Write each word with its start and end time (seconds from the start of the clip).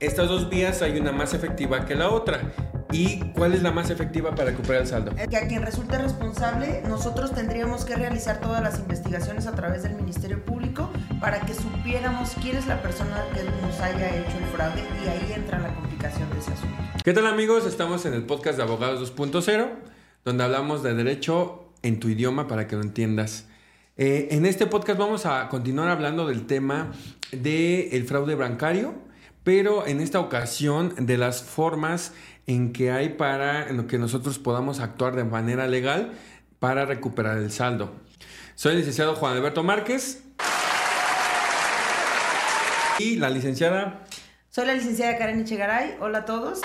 Estas 0.00 0.30
dos 0.30 0.48
vías 0.48 0.80
hay 0.80 0.98
una 0.98 1.12
más 1.12 1.34
efectiva 1.34 1.84
que 1.84 1.94
la 1.94 2.08
otra. 2.08 2.40
¿Y 2.90 3.20
cuál 3.34 3.52
es 3.52 3.62
la 3.62 3.70
más 3.70 3.90
efectiva 3.90 4.34
para 4.34 4.50
recuperar 4.50 4.80
el 4.80 4.88
saldo? 4.88 5.14
Que 5.14 5.36
a 5.36 5.46
quien 5.46 5.60
resulte 5.60 5.98
responsable, 5.98 6.82
nosotros 6.88 7.34
tendríamos 7.34 7.84
que 7.84 7.94
realizar 7.96 8.40
todas 8.40 8.62
las 8.62 8.78
investigaciones 8.78 9.46
a 9.46 9.54
través 9.54 9.82
del 9.82 9.96
Ministerio 9.96 10.42
Público 10.42 10.90
para 11.20 11.40
que 11.40 11.52
supiéramos 11.52 12.30
quién 12.40 12.56
es 12.56 12.66
la 12.66 12.80
persona 12.80 13.22
que 13.34 13.44
nos 13.60 13.78
haya 13.78 14.16
hecho 14.16 14.38
el 14.38 14.44
fraude 14.46 14.82
y 15.04 15.08
ahí 15.08 15.34
entra 15.36 15.58
la 15.58 15.74
complicación 15.74 16.30
de 16.30 16.38
ese 16.38 16.52
asunto. 16.52 16.76
¿Qué 17.04 17.12
tal 17.12 17.26
amigos? 17.26 17.66
Estamos 17.66 18.06
en 18.06 18.14
el 18.14 18.22
podcast 18.22 18.56
de 18.56 18.62
Abogados 18.62 19.14
2.0, 19.14 19.68
donde 20.24 20.44
hablamos 20.44 20.82
de 20.82 20.94
derecho 20.94 21.74
en 21.82 22.00
tu 22.00 22.08
idioma 22.08 22.48
para 22.48 22.66
que 22.66 22.74
lo 22.74 22.80
entiendas. 22.80 23.48
Eh, 23.98 24.28
en 24.30 24.46
este 24.46 24.64
podcast 24.64 24.98
vamos 24.98 25.26
a 25.26 25.50
continuar 25.50 25.90
hablando 25.90 26.26
del 26.26 26.46
tema 26.46 26.90
del 27.32 28.04
fraude 28.04 28.34
bancario 28.34 29.09
pero 29.44 29.86
en 29.86 30.00
esta 30.00 30.20
ocasión 30.20 30.94
de 30.98 31.18
las 31.18 31.42
formas 31.42 32.12
en 32.46 32.72
que 32.72 32.90
hay 32.90 33.10
para 33.10 33.68
en 33.68 33.76
lo 33.76 33.86
que 33.86 33.98
nosotros 33.98 34.38
podamos 34.38 34.80
actuar 34.80 35.14
de 35.14 35.24
manera 35.24 35.66
legal 35.66 36.12
para 36.58 36.84
recuperar 36.84 37.38
el 37.38 37.50
saldo. 37.50 37.92
Soy 38.54 38.72
el 38.72 38.78
licenciado 38.78 39.14
Juan 39.14 39.36
Alberto 39.36 39.62
Márquez 39.62 40.22
y 42.98 43.16
la 43.16 43.30
licenciada. 43.30 44.04
Soy 44.50 44.66
la 44.66 44.74
licenciada 44.74 45.16
Karen 45.16 45.40
Echegaray. 45.40 45.96
Hola 46.00 46.18
a 46.18 46.24
todos. 46.24 46.60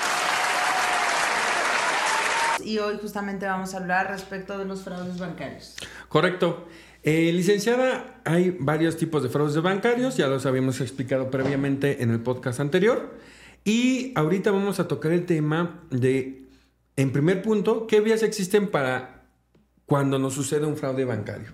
Y 2.63 2.79
hoy 2.79 2.97
justamente 2.99 3.45
vamos 3.45 3.73
a 3.73 3.77
hablar 3.77 4.09
respecto 4.09 4.57
de 4.57 4.65
los 4.65 4.83
fraudes 4.83 5.19
bancarios. 5.19 5.75
Correcto. 6.09 6.67
Eh, 7.07 7.31
licenciada, 7.33 8.19
hay 8.25 8.57
varios 8.59 8.97
tipos 8.97 9.21
de 9.21 9.29
fraudes 9.29 9.61
bancarios, 9.61 10.17
ya 10.17 10.25
los 10.25 10.47
habíamos 10.47 10.81
explicado 10.81 11.29
previamente 11.29 12.01
en 12.01 12.09
el 12.09 12.19
podcast 12.19 12.59
anterior. 12.59 13.15
Y 13.63 14.11
ahorita 14.15 14.49
vamos 14.49 14.79
a 14.79 14.87
tocar 14.87 15.11
el 15.11 15.27
tema 15.27 15.83
de, 15.91 16.47
en 16.95 17.11
primer 17.11 17.43
punto, 17.43 17.85
¿qué 17.85 17.99
vías 17.99 18.23
existen 18.23 18.71
para 18.71 19.21
cuando 19.85 20.17
nos 20.17 20.33
sucede 20.33 20.65
un 20.65 20.77
fraude 20.77 21.05
bancario? 21.05 21.51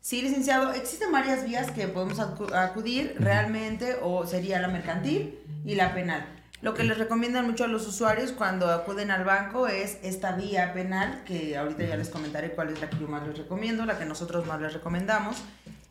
Sí, 0.00 0.22
licenciado, 0.22 0.72
existen 0.72 1.10
varias 1.10 1.44
vías 1.44 1.72
que 1.72 1.88
podemos 1.88 2.20
acudir 2.20 3.16
realmente, 3.18 3.96
o 4.00 4.28
sería 4.28 4.60
la 4.60 4.68
mercantil 4.68 5.40
y 5.64 5.74
la 5.74 5.92
penal. 5.92 6.43
Lo 6.64 6.72
que 6.72 6.82
les 6.82 6.96
recomiendan 6.96 7.46
mucho 7.46 7.64
a 7.64 7.66
los 7.66 7.86
usuarios 7.86 8.32
cuando 8.32 8.70
acuden 8.70 9.10
al 9.10 9.22
banco 9.22 9.68
es 9.68 9.98
esta 10.02 10.32
vía 10.32 10.72
penal, 10.72 11.22
que 11.26 11.58
ahorita 11.58 11.84
ya 11.84 11.94
les 11.94 12.08
comentaré 12.08 12.52
cuál 12.52 12.70
es 12.70 12.80
la 12.80 12.88
que 12.88 12.96
yo 12.98 13.06
más 13.06 13.28
les 13.28 13.36
recomiendo, 13.36 13.84
la 13.84 13.98
que 13.98 14.06
nosotros 14.06 14.46
más 14.46 14.62
les 14.62 14.72
recomendamos. 14.72 15.36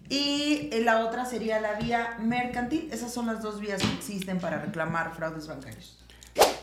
Y 0.09 0.71
la 0.83 1.05
otra 1.05 1.25
sería 1.25 1.61
la 1.61 1.75
vía 1.75 2.17
mercantil. 2.19 2.89
Esas 2.91 3.13
son 3.13 3.27
las 3.27 3.43
dos 3.43 3.59
vías 3.59 3.83
que 3.83 3.93
existen 3.93 4.39
para 4.39 4.57
reclamar 4.63 5.13
fraudes 5.13 5.45
bancarios. 5.45 6.03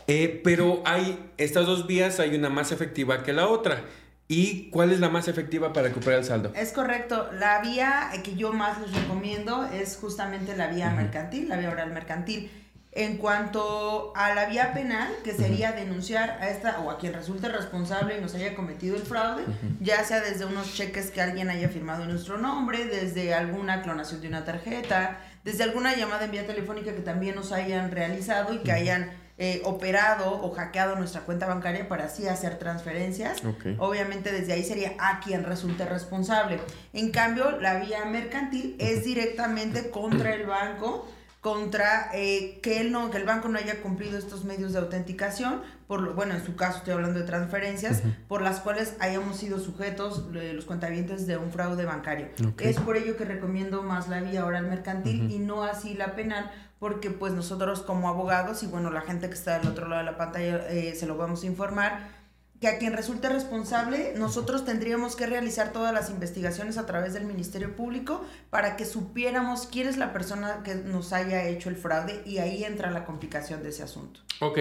Eh, 0.07 0.41
pero 0.43 0.83
hay 0.85 1.31
estas 1.37 1.65
dos 1.65 1.87
vías, 1.87 2.19
hay 2.19 2.35
una 2.35 2.49
más 2.49 2.73
efectiva 2.73 3.23
que 3.23 3.31
la 3.31 3.47
otra. 3.47 3.81
¿Y 4.27 4.69
cuál 4.71 4.91
es 4.91 4.99
la 4.99 5.07
más 5.07 5.29
efectiva 5.29 5.71
para 5.71 5.87
recuperar 5.87 6.19
el 6.19 6.25
saldo? 6.25 6.51
Es 6.53 6.73
correcto. 6.73 7.29
La 7.31 7.61
vía 7.61 8.11
que 8.25 8.35
yo 8.35 8.51
más 8.51 8.77
les 8.81 8.93
recomiendo 8.93 9.63
es 9.67 9.95
justamente 9.95 10.57
la 10.57 10.67
vía 10.67 10.89
mercantil, 10.89 11.47
la 11.47 11.55
vía 11.55 11.69
oral 11.69 11.93
mercantil. 11.93 12.51
En 12.93 13.17
cuanto 13.17 14.11
a 14.17 14.35
la 14.35 14.47
vía 14.47 14.73
penal, 14.73 15.07
que 15.23 15.31
sería 15.31 15.71
denunciar 15.71 16.31
a 16.41 16.49
esta 16.49 16.81
o 16.81 16.91
a 16.91 16.97
quien 16.97 17.13
resulte 17.13 17.47
responsable 17.47 18.17
y 18.17 18.21
nos 18.21 18.35
haya 18.35 18.53
cometido 18.53 18.97
el 18.97 19.03
fraude, 19.03 19.45
ya 19.79 20.03
sea 20.03 20.19
desde 20.19 20.43
unos 20.43 20.73
cheques 20.73 21.09
que 21.09 21.21
alguien 21.21 21.49
haya 21.49 21.69
firmado 21.69 22.03
en 22.03 22.09
nuestro 22.09 22.37
nombre, 22.37 22.83
desde 22.85 23.33
alguna 23.33 23.81
clonación 23.81 24.19
de 24.19 24.27
una 24.27 24.43
tarjeta, 24.43 25.19
desde 25.45 25.63
alguna 25.63 25.95
llamada 25.95 26.25
en 26.25 26.31
vía 26.31 26.45
telefónica 26.45 26.93
que 26.93 26.99
también 26.99 27.35
nos 27.35 27.53
hayan 27.53 27.91
realizado 27.91 28.53
y 28.53 28.57
que 28.57 28.73
hayan 28.73 29.09
eh, 29.37 29.61
operado 29.63 30.41
o 30.41 30.51
hackeado 30.51 30.97
nuestra 30.97 31.21
cuenta 31.21 31.47
bancaria 31.47 31.87
para 31.87 32.03
así 32.03 32.27
hacer 32.27 32.59
transferencias. 32.59 33.41
Obviamente 33.79 34.33
desde 34.33 34.51
ahí 34.51 34.63
sería 34.63 34.95
a 34.99 35.21
quien 35.21 35.45
resulte 35.45 35.85
responsable. 35.85 36.59
En 36.91 37.09
cambio, 37.11 37.59
la 37.59 37.79
vía 37.79 38.03
mercantil 38.03 38.75
es 38.79 39.05
directamente 39.05 39.89
contra 39.89 40.35
el 40.35 40.45
banco 40.45 41.07
contra 41.41 42.11
eh, 42.13 42.59
que 42.61 42.79
él 42.79 42.91
no 42.91 43.09
que 43.09 43.17
el 43.17 43.25
banco 43.25 43.49
no 43.49 43.57
haya 43.57 43.81
cumplido 43.81 44.17
estos 44.17 44.45
medios 44.45 44.73
de 44.73 44.79
autenticación 44.79 45.61
por 45.87 45.99
lo, 45.99 46.13
bueno 46.13 46.35
en 46.35 46.45
su 46.45 46.55
caso 46.55 46.77
estoy 46.77 46.93
hablando 46.93 47.19
de 47.19 47.25
transferencias 47.25 48.03
por 48.27 48.43
las 48.43 48.59
cuales 48.59 48.95
hayamos 48.99 49.37
sido 49.37 49.59
sujetos 49.59 50.27
eh, 50.35 50.53
los 50.53 50.65
cuentavientes 50.65 51.25
de 51.25 51.37
un 51.37 51.51
fraude 51.51 51.83
bancario. 51.83 52.29
Es 52.59 52.79
por 52.79 52.95
ello 52.95 53.17
que 53.17 53.25
recomiendo 53.25 53.81
más 53.81 54.07
la 54.07 54.21
vía 54.21 54.45
oral 54.45 54.67
mercantil 54.67 55.31
y 55.31 55.39
no 55.39 55.63
así 55.63 55.95
la 55.95 56.15
penal 56.15 56.51
porque 56.77 57.09
pues 57.09 57.33
nosotros 57.33 57.81
como 57.81 58.07
abogados 58.07 58.61
y 58.61 58.67
bueno 58.67 58.91
la 58.91 59.01
gente 59.01 59.27
que 59.27 59.33
está 59.33 59.57
del 59.57 59.67
otro 59.67 59.87
lado 59.87 60.05
de 60.05 60.11
la 60.11 60.17
pantalla 60.17 60.67
eh, 60.69 60.95
se 60.95 61.07
lo 61.07 61.17
vamos 61.17 61.43
a 61.43 61.47
informar 61.47 62.20
que 62.61 62.67
a 62.67 62.77
quien 62.77 62.93
resulte 62.93 63.27
responsable, 63.27 64.13
nosotros 64.15 64.63
tendríamos 64.65 65.15
que 65.15 65.25
realizar 65.25 65.73
todas 65.73 65.91
las 65.91 66.11
investigaciones 66.11 66.77
a 66.77 66.85
través 66.85 67.15
del 67.15 67.25
Ministerio 67.25 67.75
Público 67.75 68.23
para 68.51 68.77
que 68.77 68.85
supiéramos 68.85 69.65
quién 69.65 69.87
es 69.87 69.97
la 69.97 70.13
persona 70.13 70.61
que 70.63 70.75
nos 70.75 71.11
haya 71.11 71.47
hecho 71.47 71.69
el 71.69 71.75
fraude 71.75 72.21
y 72.23 72.37
ahí 72.37 72.63
entra 72.63 72.91
la 72.91 73.03
complicación 73.03 73.63
de 73.63 73.69
ese 73.69 73.81
asunto. 73.81 74.19
Ok, 74.41 74.59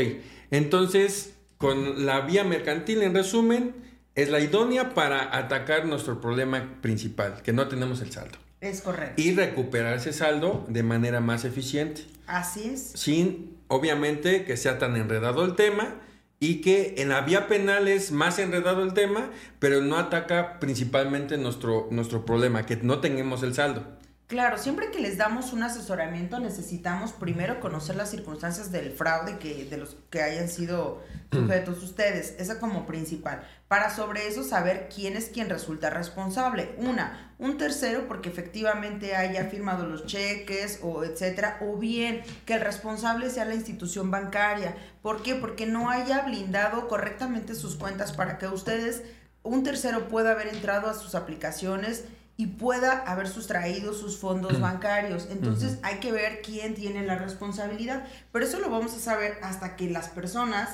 entonces, 0.50 1.34
con 1.58 2.06
la 2.06 2.22
vía 2.22 2.42
mercantil, 2.42 3.02
en 3.02 3.12
resumen, 3.12 3.74
es 4.14 4.30
la 4.30 4.40
idónea 4.40 4.94
para 4.94 5.36
atacar 5.36 5.84
nuestro 5.84 6.22
problema 6.22 6.78
principal, 6.80 7.42
que 7.42 7.52
no 7.52 7.68
tenemos 7.68 8.00
el 8.00 8.10
saldo. 8.10 8.38
Es 8.62 8.80
correcto. 8.80 9.20
Y 9.20 9.34
recuperar 9.34 9.92
ese 9.92 10.14
saldo 10.14 10.64
de 10.68 10.82
manera 10.82 11.20
más 11.20 11.44
eficiente. 11.44 12.06
Así 12.26 12.64
es. 12.64 12.92
Sin, 12.94 13.58
obviamente, 13.68 14.46
que 14.46 14.56
sea 14.56 14.78
tan 14.78 14.96
enredado 14.96 15.44
el 15.44 15.54
tema 15.54 15.96
y 16.40 16.62
que 16.62 16.94
en 16.96 17.10
la 17.10 17.20
vía 17.20 17.46
penal 17.48 17.86
es 17.86 18.12
más 18.12 18.38
enredado 18.38 18.82
el 18.82 18.94
tema, 18.94 19.30
pero 19.58 19.82
no 19.82 19.98
ataca 19.98 20.58
principalmente 20.58 21.36
nuestro, 21.36 21.86
nuestro 21.90 22.24
problema, 22.24 22.64
que 22.64 22.76
no 22.76 23.00
tengamos 23.00 23.42
el 23.42 23.54
saldo. 23.54 23.84
Claro, 24.30 24.58
siempre 24.58 24.92
que 24.92 25.00
les 25.00 25.18
damos 25.18 25.52
un 25.52 25.64
asesoramiento 25.64 26.38
necesitamos 26.38 27.10
primero 27.10 27.58
conocer 27.58 27.96
las 27.96 28.12
circunstancias 28.12 28.70
del 28.70 28.92
fraude 28.92 29.38
que 29.38 29.64
de 29.64 29.76
los 29.76 29.96
que 30.08 30.22
hayan 30.22 30.48
sido 30.48 31.02
sujetos 31.32 31.82
ustedes, 31.82 32.36
esa 32.38 32.60
como 32.60 32.86
principal, 32.86 33.42
para 33.66 33.90
sobre 33.90 34.28
eso 34.28 34.44
saber 34.44 34.88
quién 34.94 35.16
es 35.16 35.30
quien 35.30 35.48
resulta 35.48 35.90
responsable. 35.90 36.76
Una, 36.78 37.34
un 37.40 37.58
tercero 37.58 38.06
porque 38.06 38.28
efectivamente 38.28 39.16
haya 39.16 39.46
firmado 39.46 39.84
los 39.88 40.06
cheques 40.06 40.78
o 40.84 41.02
etcétera, 41.02 41.58
o 41.60 41.76
bien 41.76 42.22
que 42.46 42.54
el 42.54 42.60
responsable 42.60 43.30
sea 43.30 43.46
la 43.46 43.56
institución 43.56 44.12
bancaria. 44.12 44.76
¿Por 45.02 45.24
qué? 45.24 45.34
Porque 45.34 45.66
no 45.66 45.90
haya 45.90 46.20
blindado 46.20 46.86
correctamente 46.86 47.56
sus 47.56 47.74
cuentas 47.74 48.12
para 48.12 48.38
que 48.38 48.46
ustedes 48.46 49.02
un 49.42 49.64
tercero 49.64 50.06
pueda 50.06 50.30
haber 50.30 50.46
entrado 50.46 50.88
a 50.88 50.94
sus 50.94 51.16
aplicaciones 51.16 52.04
y 52.40 52.46
pueda 52.46 53.00
haber 53.00 53.28
sustraído 53.28 53.92
sus 53.92 54.16
fondos 54.16 54.58
bancarios. 54.60 55.28
Entonces 55.30 55.78
hay 55.82 56.00
que 56.00 56.10
ver 56.10 56.40
quién 56.40 56.74
tiene 56.74 57.04
la 57.04 57.16
responsabilidad. 57.16 58.06
Pero 58.32 58.46
eso 58.46 58.60
lo 58.60 58.70
vamos 58.70 58.94
a 58.94 58.98
saber 58.98 59.36
hasta 59.42 59.76
que 59.76 59.90
las 59.90 60.08
personas 60.08 60.70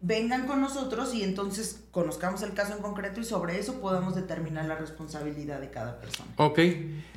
vengan 0.00 0.46
con 0.46 0.62
nosotros 0.62 1.14
y 1.14 1.22
entonces 1.22 1.84
conozcamos 1.90 2.40
el 2.40 2.54
caso 2.54 2.74
en 2.74 2.80
concreto 2.80 3.20
y 3.20 3.24
sobre 3.24 3.58
eso 3.58 3.82
podamos 3.82 4.14
determinar 4.14 4.64
la 4.64 4.76
responsabilidad 4.76 5.60
de 5.60 5.68
cada 5.68 6.00
persona. 6.00 6.30
Ok. 6.36 6.58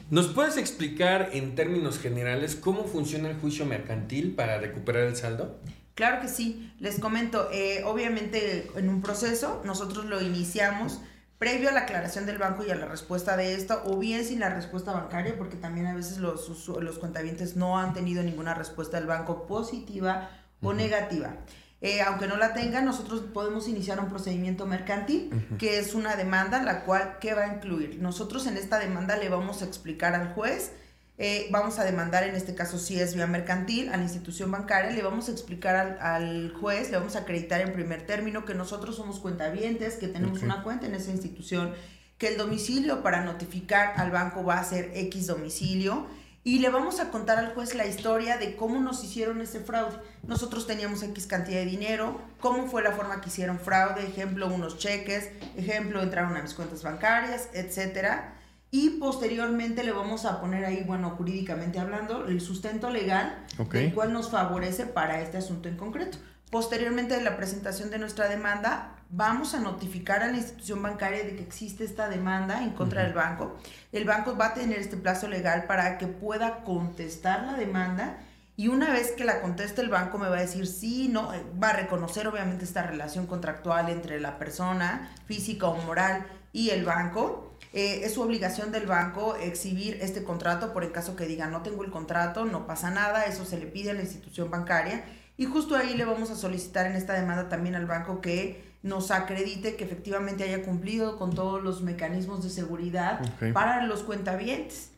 ¿Nos 0.09 0.27
puedes 0.27 0.57
explicar 0.57 1.29
en 1.31 1.55
términos 1.55 1.97
generales 1.97 2.57
cómo 2.57 2.83
funciona 2.83 3.29
el 3.29 3.37
juicio 3.37 3.65
mercantil 3.65 4.35
para 4.35 4.57
recuperar 4.57 5.03
el 5.03 5.15
saldo? 5.15 5.61
Claro 5.95 6.21
que 6.21 6.27
sí. 6.27 6.73
Les 6.81 6.99
comento, 6.99 7.47
eh, 7.53 7.83
obviamente 7.85 8.69
en 8.75 8.89
un 8.89 9.01
proceso 9.01 9.61
nosotros 9.63 10.03
lo 10.07 10.21
iniciamos 10.21 10.99
previo 11.43 11.67
a 11.67 11.73
la 11.73 11.81
aclaración 11.81 12.25
del 12.25 12.37
banco 12.37 12.63
y 12.65 12.71
a 12.71 12.75
la 12.75 12.85
respuesta 12.85 13.35
de 13.35 13.53
esto, 13.53 13.81
o 13.83 13.97
bien 13.97 14.23
sin 14.23 14.39
la 14.39 14.47
respuesta 14.47 14.93
bancaria, 14.93 15.37
porque 15.37 15.57
también 15.57 15.87
a 15.87 15.93
veces 15.93 16.19
los, 16.19 16.47
los 16.69 16.99
cuentavientes 16.99 17.57
no 17.57 17.77
han 17.77 17.93
tenido 17.93 18.23
ninguna 18.23 18.53
respuesta 18.53 18.95
del 18.95 19.07
banco 19.07 19.45
positiva 19.45 20.29
o 20.61 20.73
negativa. 20.73 21.35
Eh, 21.81 22.01
aunque 22.01 22.27
no 22.27 22.37
la 22.37 22.53
tengan, 22.53 22.85
nosotros 22.85 23.23
podemos 23.33 23.67
iniciar 23.67 23.99
un 23.99 24.07
procedimiento 24.07 24.65
mercantil, 24.65 25.31
que 25.59 25.79
es 25.79 25.93
una 25.95 26.15
demanda, 26.15 26.63
la 26.63 26.85
cual, 26.85 27.17
¿qué 27.19 27.33
va 27.33 27.43
a 27.43 27.53
incluir? 27.55 27.99
Nosotros 28.01 28.47
en 28.47 28.55
esta 28.55 28.79
demanda 28.79 29.17
le 29.17 29.27
vamos 29.27 29.61
a 29.61 29.65
explicar 29.65 30.15
al 30.15 30.33
juez 30.33 30.71
eh, 31.19 31.47
vamos 31.51 31.77
a 31.77 31.83
demandar, 31.83 32.23
en 32.23 32.35
este 32.35 32.55
caso 32.55 32.79
si 32.79 32.99
es 32.99 33.13
vía 33.13 33.27
mercantil, 33.27 33.89
a 33.89 33.97
la 33.97 34.03
institución 34.03 34.49
bancaria, 34.49 34.89
le 34.91 35.03
vamos 35.03 35.29
a 35.29 35.31
explicar 35.31 35.99
al, 36.01 36.51
juez, 36.59 36.89
le 36.89 36.97
vamos 36.97 37.15
a 37.15 37.19
acreditar 37.19 37.61
en 37.61 37.71
primer 37.71 38.05
término 38.07 38.45
que 38.45 38.55
nosotros 38.55 38.95
somos 38.95 39.19
cuentavientes, 39.19 39.95
que 39.95 40.07
tenemos 40.07 40.41
una 40.41 40.63
cuenta 40.63 40.87
en 40.87 40.95
esa 40.95 41.11
institución, 41.11 41.73
que 42.17 42.29
el 42.29 42.37
domicilio 42.37 43.03
para 43.03 43.23
notificar 43.23 43.93
al 43.97 44.09
banco 44.09 44.43
va 44.43 44.57
a 44.57 44.63
ser 44.63 44.91
X 44.95 45.27
domicilio. 45.27 46.07
Y 46.45 46.59
le 46.59 46.67
vamos 46.67 46.99
a 46.99 47.09
contar 47.09 47.37
al 47.37 47.53
juez 47.53 47.73
la 47.73 47.85
historia 47.85 48.37
de 48.37 48.57
cómo 48.57 48.81
nos 48.81 49.01
hicieron 49.01 49.39
ese 49.39 49.61
fraude. 49.61 49.95
Nosotros 50.27 50.67
teníamos 50.67 51.01
X 51.01 51.25
cantidad 51.25 51.59
de 51.59 51.65
dinero, 51.65 52.19
cómo 52.41 52.67
fue 52.67 52.83
la 52.83 52.91
forma 52.91 53.21
que 53.21 53.29
hicieron 53.29 53.59
fraude, 53.59 54.05
ejemplo, 54.05 54.47
unos 54.47 54.77
cheques, 54.77 55.29
ejemplo, 55.55 56.01
entraron 56.01 56.35
a 56.35 56.41
mis 56.41 56.53
cuentas 56.53 56.83
bancarias, 56.83 57.47
etcétera 57.53 58.33
y 58.73 58.89
posteriormente 58.89 59.83
le 59.83 59.91
vamos 59.91 60.25
a 60.25 60.41
poner 60.41 60.65
ahí, 60.65 60.83
bueno, 60.83 61.11
jurídicamente 61.11 61.77
hablando, 61.77 62.25
el 62.25 62.41
sustento 62.41 62.89
legal, 62.89 63.45
el 63.71 63.93
cual 63.93 64.11
nos 64.11 64.31
favorece 64.31 64.87
para 64.87 65.21
este 65.21 65.37
asunto 65.37 65.69
en 65.69 65.77
concreto. 65.77 66.17
Posteriormente 66.49 67.15
de 67.15 67.21
la 67.21 67.37
presentación 67.37 67.91
de 67.91 67.99
nuestra 67.99 68.27
demanda, 68.27 68.95
vamos 69.11 69.53
a 69.53 69.59
notificar 69.59 70.23
a 70.23 70.27
la 70.31 70.37
institución 70.37 70.81
bancaria 70.81 71.23
de 71.23 71.35
que 71.35 71.43
existe 71.43 71.83
esta 71.83 72.09
demanda 72.09 72.63
en 72.63 72.71
contra 72.71 73.03
del 73.03 73.13
banco. 73.13 73.55
El 73.91 74.05
banco 74.05 74.35
va 74.35 74.47
a 74.47 74.53
tener 74.55 74.79
este 74.79 74.97
plazo 74.97 75.27
legal 75.27 75.65
para 75.67 75.99
que 75.99 76.07
pueda 76.07 76.63
contestar 76.63 77.43
la 77.43 77.53
demanda 77.53 78.17
y 78.57 78.69
una 78.69 78.91
vez 78.91 79.11
que 79.11 79.23
la 79.23 79.41
conteste 79.41 79.81
el 79.81 79.89
banco 79.89 80.17
me 80.17 80.29
va 80.29 80.37
a 80.37 80.41
decir 80.41 80.65
sí, 80.65 81.09
no, 81.09 81.31
eh, 81.35 81.43
va 81.61 81.69
a 81.69 81.73
reconocer 81.73 82.27
obviamente 82.27 82.65
esta 82.65 82.81
relación 82.81 83.27
contractual 83.27 83.89
entre 83.89 84.19
la 84.19 84.39
persona 84.39 85.11
física 85.27 85.67
o 85.67 85.77
moral 85.83 86.25
y 86.53 86.69
el 86.69 86.85
banco 86.85 87.57
eh, 87.73 88.01
es 88.03 88.13
su 88.13 88.21
obligación 88.21 88.71
del 88.71 88.85
banco 88.85 89.35
exhibir 89.35 89.97
este 90.01 90.23
contrato 90.23 90.71
por 90.71 90.83
el 90.83 90.91
caso 90.91 91.15
que 91.15 91.25
diga 91.25 91.47
no 91.47 91.63
tengo 91.63 91.83
el 91.83 91.91
contrato, 91.91 92.45
no 92.45 92.65
pasa 92.65 92.91
nada, 92.91 93.25
eso 93.25 93.43
se 93.43 93.57
le 93.57 93.65
pide 93.65 93.91
a 93.91 93.93
la 93.93 94.01
institución 94.01 94.49
bancaria 94.49 95.03
y 95.35 95.45
justo 95.45 95.75
ahí 95.75 95.97
le 95.97 96.05
vamos 96.05 96.29
a 96.29 96.35
solicitar 96.35 96.85
en 96.85 96.95
esta 96.95 97.13
demanda 97.13 97.49
también 97.49 97.75
al 97.75 97.87
banco 97.87 98.21
que 98.21 98.71
nos 98.83 99.11
acredite 99.11 99.75
que 99.75 99.83
efectivamente 99.85 100.43
haya 100.43 100.63
cumplido 100.63 101.17
con 101.17 101.33
todos 101.33 101.63
los 101.63 101.81
mecanismos 101.81 102.43
de 102.43 102.49
seguridad 102.49 103.21
para 103.53 103.85
los 103.85 104.03
cuentavientes. 104.03 104.91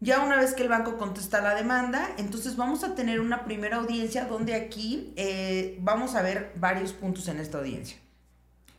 Ya 0.00 0.20
una 0.20 0.36
vez 0.36 0.52
que 0.54 0.64
el 0.64 0.68
banco 0.68 0.98
contesta 0.98 1.40
la 1.40 1.54
demanda, 1.54 2.10
entonces 2.18 2.56
vamos 2.56 2.82
a 2.82 2.96
tener 2.96 3.20
una 3.20 3.44
primera 3.44 3.76
audiencia 3.76 4.24
donde 4.24 4.54
aquí 4.54 5.14
eh, 5.16 5.78
vamos 5.80 6.16
a 6.16 6.22
ver 6.22 6.52
varios 6.56 6.92
puntos 6.92 7.28
en 7.28 7.38
esta 7.38 7.58
audiencia. 7.58 8.01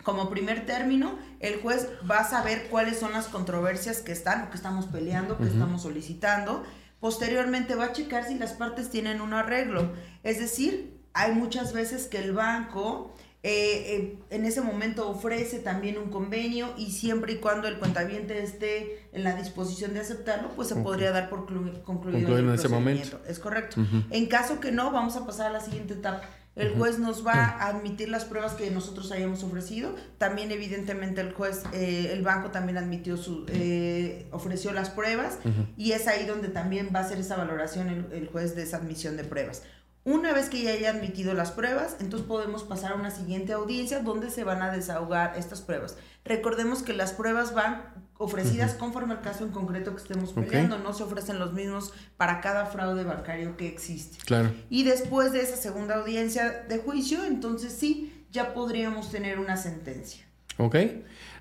Como 0.03 0.29
primer 0.29 0.65
término, 0.65 1.17
el 1.39 1.61
juez 1.61 1.89
va 2.09 2.19
a 2.19 2.29
saber 2.29 2.67
cuáles 2.69 2.99
son 2.99 3.13
las 3.13 3.27
controversias 3.27 4.01
que 4.01 4.11
están 4.11 4.43
o 4.43 4.49
que 4.49 4.57
estamos 4.57 4.85
peleando, 4.85 5.37
que 5.37 5.45
estamos 5.45 5.83
solicitando. 5.83 6.63
Posteriormente 6.99 7.75
va 7.75 7.85
a 7.85 7.93
checar 7.93 8.25
si 8.25 8.35
las 8.35 8.53
partes 8.53 8.89
tienen 8.89 9.21
un 9.21 9.33
arreglo. 9.33 9.91
Es 10.23 10.39
decir, 10.39 10.99
hay 11.13 11.33
muchas 11.33 11.73
veces 11.73 12.07
que 12.07 12.17
el 12.17 12.33
banco 12.33 13.13
eh, 13.45 13.95
eh, 13.95 14.19
en 14.29 14.45
ese 14.45 14.61
momento 14.61 15.09
ofrece 15.09 15.59
también 15.59 15.97
un 15.97 16.09
convenio 16.09 16.73
y 16.77 16.91
siempre 16.91 17.33
y 17.33 17.35
cuando 17.37 17.67
el 17.67 17.77
cuentaviente 17.77 18.41
esté 18.41 19.09
en 19.11 19.25
la 19.25 19.35
disposición 19.35 19.93
de 19.93 19.99
aceptarlo, 19.99 20.49
pues 20.55 20.69
se 20.69 20.75
podría 20.75 21.11
dar 21.11 21.29
por 21.29 21.45
concluido, 21.83 22.37
el 22.37 22.45
en 22.45 22.53
ese 22.53 22.69
momento. 22.69 23.19
Es 23.27 23.39
correcto. 23.39 23.81
En 24.11 24.27
caso 24.27 24.61
que 24.61 24.71
no, 24.71 24.91
vamos 24.91 25.17
a 25.17 25.25
pasar 25.25 25.47
a 25.47 25.49
la 25.51 25.59
siguiente 25.59 25.93
etapa 25.95 26.21
el 26.55 26.75
juez 26.75 26.99
nos 26.99 27.25
va 27.25 27.33
a 27.33 27.67
admitir 27.67 28.09
las 28.09 28.25
pruebas 28.25 28.53
que 28.53 28.69
nosotros 28.69 29.11
hayamos 29.11 29.43
ofrecido. 29.43 29.95
También, 30.19 30.51
evidentemente, 30.51 31.21
el 31.21 31.33
juez, 31.33 31.63
eh, 31.73 32.11
el 32.13 32.21
banco 32.21 32.51
también 32.51 32.77
admitió 32.77 33.17
su, 33.17 33.45
eh, 33.47 34.27
ofreció 34.31 34.71
las 34.71 34.91
pruebas 34.91 35.39
y 35.77 35.93
es 35.93 36.07
ahí 36.07 36.25
donde 36.25 36.49
también 36.49 36.91
va 36.93 36.99
a 36.99 37.03
hacer 37.03 37.17
esa 37.17 37.37
valoración 37.37 37.89
el, 37.89 38.11
el, 38.11 38.27
juez 38.27 38.55
de 38.55 38.63
esa 38.63 38.77
admisión 38.77 39.17
de 39.17 39.23
pruebas. 39.23 39.63
Una 40.05 40.33
vez 40.33 40.49
que 40.49 40.61
ya 40.61 40.71
haya 40.71 40.91
admitido 40.91 41.33
las 41.33 41.51
pruebas, 41.51 41.95
entonces 42.01 42.27
podemos 42.27 42.63
pasar 42.63 42.91
a 42.91 42.95
una 42.95 43.09
siguiente 43.09 43.53
audiencia 43.53 44.01
donde 44.01 44.29
se 44.29 44.43
van 44.43 44.61
a 44.61 44.71
desahogar 44.71 45.37
estas 45.37 45.61
pruebas. 45.61 45.97
Recordemos 46.25 46.83
que 46.83 46.93
las 46.93 47.13
pruebas 47.13 47.53
van 47.53 48.02
ofrecidas 48.23 48.73
conforme 48.73 49.13
al 49.13 49.21
caso 49.21 49.43
en 49.43 49.51
concreto 49.51 49.95
que 49.95 50.01
estemos 50.01 50.33
peleando, 50.33 50.79
no 50.79 50.93
se 50.93 51.03
ofrecen 51.03 51.39
los 51.39 51.53
mismos 51.53 51.93
para 52.17 52.41
cada 52.41 52.65
fraude 52.65 53.03
bancario 53.03 53.57
que 53.57 53.67
existe. 53.67 54.17
Claro. 54.25 54.51
Y 54.69 54.83
después 54.83 55.31
de 55.31 55.41
esa 55.41 55.57
segunda 55.57 55.95
audiencia 55.95 56.65
de 56.67 56.77
juicio, 56.77 57.23
entonces 57.25 57.73
sí, 57.73 58.25
ya 58.31 58.53
podríamos 58.53 59.11
tener 59.11 59.39
una 59.39 59.57
sentencia. 59.57 60.25
Ok. 60.57 60.75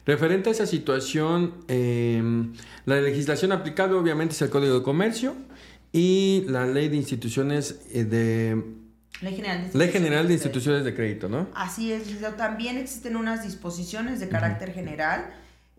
Referente 0.04 0.48
a 0.48 0.52
esa 0.52 0.66
situación, 0.66 1.64
em, 1.68 2.52
la 2.86 3.00
legislación 3.00 3.52
aplicable 3.52 3.94
obviamente 3.94 4.34
es 4.34 4.42
el 4.42 4.50
Código 4.50 4.74
de 4.74 4.82
Comercio 4.82 5.36
y 5.92 6.44
la 6.48 6.66
ley 6.66 6.88
de 6.88 6.96
instituciones 6.96 7.80
eh, 7.92 8.04
de... 8.04 8.62
Ley 9.20 9.36
General 9.36 9.58
de 9.58 9.64
Instituciones, 9.64 9.74
ley 9.74 9.88
general 9.92 10.26
de, 10.26 10.34
instituciones 10.34 10.84
de 10.84 10.94
crédito, 10.96 11.28
¿no? 11.28 11.46
Así 11.54 11.92
es, 11.92 12.02
también 12.36 12.76
existen 12.76 13.14
unas 13.14 13.44
disposiciones 13.44 14.18
de 14.18 14.28
carácter 14.28 14.72
general 14.72 15.32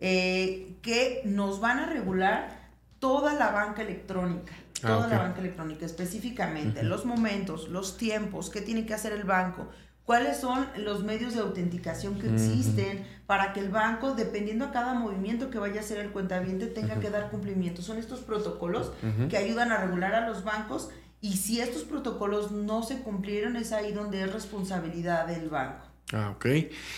eh, 0.06 0.76
que 0.82 1.22
nos 1.24 1.60
van 1.60 1.78
a 1.78 1.86
regular 1.86 2.68
toda 2.98 3.32
la 3.32 3.52
banca 3.52 3.80
electrónica, 3.80 4.52
ah, 4.82 4.86
toda 4.86 5.08
la 5.08 5.18
banca 5.18 5.40
electrónica, 5.40 5.86
específicamente 5.86 6.82
los 6.82 7.06
momentos, 7.06 7.70
los 7.70 7.96
tiempos, 7.96 8.50
qué 8.50 8.60
tiene 8.60 8.84
que 8.84 8.92
hacer 8.92 9.12
el 9.12 9.24
banco, 9.24 9.70
cuáles 10.04 10.36
son 10.36 10.66
los 10.76 11.04
medios 11.04 11.32
de 11.32 11.40
autenticación 11.40 12.18
que 12.18 12.30
existen 12.30 13.06
para 13.26 13.54
que 13.54 13.60
el 13.60 13.70
banco, 13.70 14.12
dependiendo 14.14 14.66
a 14.66 14.72
cada 14.72 14.92
movimiento 14.92 15.48
que 15.48 15.58
vaya 15.58 15.80
a 15.80 15.84
hacer 15.84 15.96
el 15.96 16.10
cuentaviente, 16.10 16.66
tenga 16.66 17.00
que 17.00 17.08
dar 17.08 17.30
cumplimiento. 17.30 17.80
Son 17.80 17.96
estos 17.96 18.20
protocolos 18.20 18.92
que 19.30 19.38
ayudan 19.38 19.72
a 19.72 19.78
regular 19.78 20.14
a 20.14 20.28
los 20.28 20.44
bancos 20.44 20.90
y 21.22 21.38
si 21.38 21.62
estos 21.62 21.84
protocolos 21.84 22.52
no 22.52 22.82
se 22.82 22.98
cumplieron 22.98 23.56
es 23.56 23.72
ahí 23.72 23.92
donde 23.92 24.22
es 24.22 24.30
responsabilidad 24.30 25.26
del 25.26 25.48
banco. 25.48 25.93
Ah, 26.12 26.30
ok. 26.36 26.46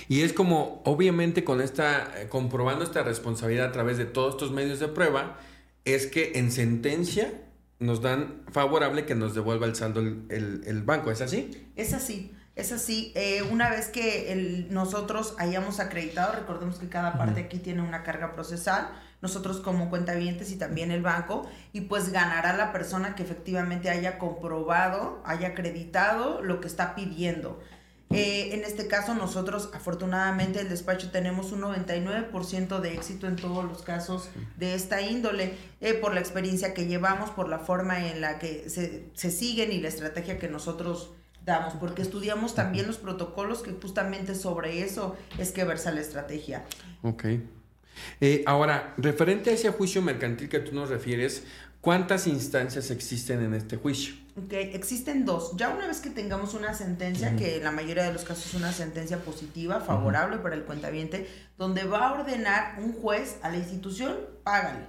Y 0.08 0.22
es 0.22 0.32
como, 0.32 0.82
obviamente, 0.84 1.44
con 1.44 1.60
esta, 1.60 2.20
eh, 2.20 2.28
comprobando 2.28 2.84
esta 2.84 3.02
responsabilidad 3.02 3.66
a 3.66 3.72
través 3.72 3.98
de 3.98 4.04
todos 4.04 4.34
estos 4.34 4.50
medios 4.50 4.80
de 4.80 4.88
prueba, 4.88 5.38
es 5.84 6.06
que 6.06 6.32
en 6.34 6.50
sentencia 6.50 7.32
nos 7.78 8.02
dan 8.02 8.42
favorable 8.50 9.06
que 9.06 9.14
nos 9.14 9.34
devuelva 9.34 9.66
el 9.66 9.76
saldo 9.76 10.00
el, 10.00 10.62
el 10.66 10.82
banco, 10.82 11.10
¿es 11.10 11.20
así? 11.20 11.70
Es 11.76 11.92
así. 11.92 12.32
Es 12.56 12.72
así, 12.72 13.12
eh, 13.14 13.42
una 13.42 13.68
vez 13.68 13.88
que 13.88 14.32
el, 14.32 14.72
nosotros 14.72 15.34
hayamos 15.38 15.78
acreditado, 15.78 16.32
recordemos 16.32 16.78
que 16.78 16.88
cada 16.88 17.18
parte 17.18 17.40
aquí 17.40 17.58
tiene 17.58 17.82
una 17.82 18.02
carga 18.02 18.32
procesal, 18.32 18.88
nosotros 19.20 19.60
como 19.60 19.90
cuentavientes 19.90 20.50
y 20.50 20.56
también 20.56 20.90
el 20.90 21.02
banco, 21.02 21.46
y 21.74 21.82
pues 21.82 22.12
ganará 22.12 22.56
la 22.56 22.72
persona 22.72 23.14
que 23.14 23.24
efectivamente 23.24 23.90
haya 23.90 24.18
comprobado, 24.18 25.20
haya 25.26 25.48
acreditado 25.48 26.42
lo 26.42 26.62
que 26.62 26.66
está 26.66 26.94
pidiendo. 26.94 27.60
Eh, 28.10 28.54
en 28.54 28.62
este 28.62 28.86
caso 28.86 29.14
nosotros 29.14 29.68
afortunadamente 29.74 30.60
el 30.60 30.68
despacho 30.68 31.10
tenemos 31.10 31.50
un 31.50 31.62
99% 31.62 32.80
de 32.80 32.94
éxito 32.94 33.26
en 33.26 33.34
todos 33.34 33.64
los 33.64 33.82
casos 33.82 34.28
de 34.56 34.74
esta 34.74 35.02
índole, 35.02 35.54
eh, 35.80 35.94
por 35.94 36.14
la 36.14 36.20
experiencia 36.20 36.72
que 36.72 36.86
llevamos, 36.86 37.30
por 37.30 37.48
la 37.48 37.58
forma 37.58 38.08
en 38.08 38.20
la 38.20 38.38
que 38.38 38.70
se, 38.70 39.06
se 39.14 39.30
siguen 39.30 39.72
y 39.72 39.80
la 39.80 39.88
estrategia 39.88 40.38
que 40.38 40.48
nosotros 40.48 41.10
damos, 41.44 41.74
porque 41.74 42.02
estudiamos 42.02 42.54
también 42.54 42.86
los 42.86 42.98
protocolos 42.98 43.62
que 43.62 43.72
justamente 43.72 44.34
sobre 44.34 44.82
eso 44.82 45.16
es 45.38 45.52
que 45.52 45.64
versa 45.64 45.90
la 45.92 46.00
estrategia. 46.00 46.64
Ok. 47.02 47.24
Eh, 48.20 48.42
ahora, 48.46 48.94
referente 48.98 49.50
a 49.50 49.52
ese 49.54 49.70
juicio 49.70 50.02
mercantil 50.02 50.48
que 50.48 50.58
tú 50.60 50.74
nos 50.74 50.90
refieres, 50.90 51.44
¿cuántas 51.86 52.26
instancias 52.26 52.90
existen 52.90 53.44
en 53.44 53.54
este 53.54 53.76
juicio? 53.76 54.16
Ok, 54.36 54.54
existen 54.54 55.24
dos. 55.24 55.52
Ya 55.56 55.68
una 55.68 55.86
vez 55.86 56.00
que 56.00 56.10
tengamos 56.10 56.52
una 56.54 56.74
sentencia, 56.74 57.36
que 57.36 57.58
en 57.58 57.62
la 57.62 57.70
mayoría 57.70 58.02
de 58.02 58.12
los 58.12 58.24
casos 58.24 58.46
es 58.46 58.54
una 58.54 58.72
sentencia 58.72 59.18
positiva, 59.18 59.80
favorable 59.80 60.38
para 60.38 60.56
el 60.56 60.64
cuentaviente, 60.64 61.28
donde 61.56 61.84
va 61.84 62.08
a 62.08 62.12
ordenar 62.14 62.80
un 62.82 62.92
juez 62.92 63.36
a 63.42 63.50
la 63.50 63.58
institución, 63.58 64.16
págale. 64.42 64.84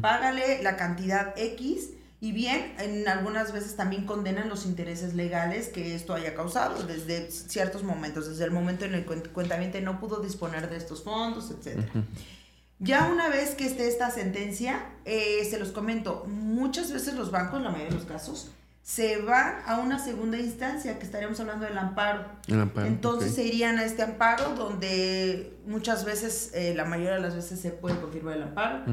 Págale 0.00 0.62
la 0.62 0.78
cantidad 0.78 1.34
X 1.36 1.90
y 2.22 2.32
bien, 2.32 2.72
en 2.78 3.06
algunas 3.06 3.52
veces 3.52 3.76
también 3.76 4.06
condenan 4.06 4.48
los 4.48 4.64
intereses 4.64 5.12
legales 5.12 5.68
que 5.68 5.94
esto 5.94 6.14
haya 6.14 6.34
causado 6.34 6.82
desde 6.84 7.30
ciertos 7.30 7.82
momentos, 7.82 8.26
desde 8.30 8.44
el 8.44 8.50
momento 8.50 8.86
en 8.86 8.94
el 8.94 9.04
que 9.04 9.12
el 9.12 9.84
no 9.84 10.00
pudo 10.00 10.20
disponer 10.20 10.70
de 10.70 10.78
estos 10.78 11.02
fondos, 11.02 11.50
etc. 11.50 11.84
Ya 12.80 13.08
una 13.12 13.28
vez 13.28 13.54
que 13.54 13.66
esté 13.66 13.86
esta 13.86 14.10
sentencia, 14.10 14.86
eh, 15.04 15.46
se 15.48 15.58
los 15.58 15.70
comento, 15.70 16.24
muchas 16.26 16.92
veces 16.92 17.14
los 17.14 17.30
bancos, 17.30 17.60
la 17.60 17.68
mayoría 17.68 17.90
de 17.90 17.96
los 17.96 18.06
casos, 18.06 18.50
se 18.82 19.18
va 19.18 19.60
a 19.66 19.78
una 19.78 19.98
segunda 19.98 20.38
instancia, 20.38 20.98
que 20.98 21.04
estaríamos 21.04 21.38
hablando 21.38 21.66
del 21.66 21.76
amparo. 21.76 22.24
Entonces 22.86 23.34
se 23.34 23.44
irían 23.44 23.78
a 23.78 23.84
este 23.84 24.02
amparo 24.02 24.54
donde 24.54 25.58
muchas 25.66 26.06
veces, 26.06 26.50
eh, 26.54 26.72
la 26.74 26.86
mayoría 26.86 27.14
de 27.14 27.20
las 27.20 27.36
veces 27.36 27.60
se 27.60 27.70
puede 27.70 28.00
confirmar 28.00 28.38
el 28.38 28.44
amparo. 28.44 28.84